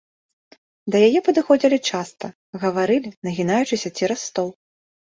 [0.95, 2.33] Да яе падыходзілі часта,
[2.65, 4.49] гаварылі, нагінаючыся цераз стол.